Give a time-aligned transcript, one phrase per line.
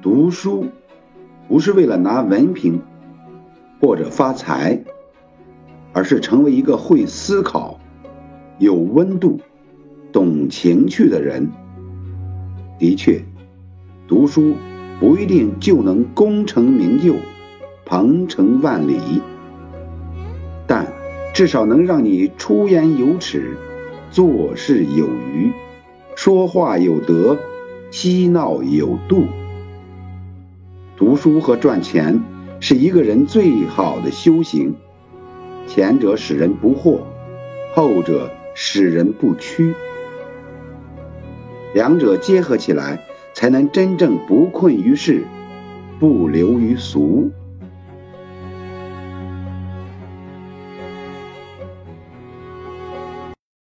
[0.00, 0.66] 读书
[1.48, 2.80] 不是为了拿文凭
[3.80, 4.84] 或者发财，
[5.92, 7.80] 而是成为一个会思考、
[8.58, 9.40] 有温度、
[10.12, 11.50] 懂情趣的人。
[12.78, 13.24] 的确，
[14.06, 14.54] 读书
[15.00, 17.16] 不一定就能功成名就、
[17.84, 19.20] 鹏程万里，
[20.66, 20.86] 但
[21.34, 23.56] 至少能让你出言有尺、
[24.12, 25.52] 做事有余、
[26.14, 27.36] 说话有德、
[27.90, 29.24] 嬉闹有度。
[30.98, 32.20] 读书和赚钱
[32.58, 34.74] 是一个人最好的修行，
[35.68, 37.02] 前者使人不惑，
[37.72, 39.76] 后者使人不屈。
[41.72, 45.22] 两者结合起来，才能真正不困于世，
[46.00, 47.30] 不流于俗。